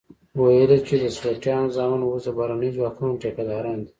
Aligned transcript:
ويل 0.41 0.71
يې 0.75 0.79
چې 0.87 0.95
د 1.03 1.05
سوټيانو 1.17 1.73
زامن 1.77 2.01
اوس 2.05 2.23
د 2.25 2.29
بهرنيو 2.37 2.75
ځواکونو 2.77 3.19
ټيکه 3.21 3.43
داران 3.49 3.79
دي. 3.81 3.89